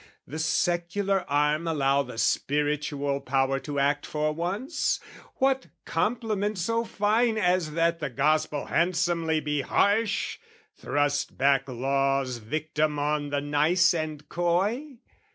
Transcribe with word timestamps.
"The 0.25 0.39
secular 0.39 1.25
arm 1.29 1.67
allow 1.67 2.01
the 2.01 2.17
spiritual 2.17 3.19
power 3.21 3.59
"To 3.59 3.77
act 3.77 4.07
for 4.07 4.33
once? 4.33 4.99
what 5.35 5.67
compliment 5.85 6.57
so 6.57 6.83
fine 6.83 7.37
"As 7.37 7.73
that 7.73 7.99
the 7.99 8.09
Gospel 8.09 8.65
handsomely 8.65 9.39
be 9.41 9.61
harsh, 9.61 10.39
"Thrust 10.75 11.37
back 11.37 11.67
Law's 11.69 12.37
victim 12.39 12.97
on 12.97 13.29
the 13.29 13.41
nice 13.41 13.93
and 13.93 14.27
coy?" 14.27 14.97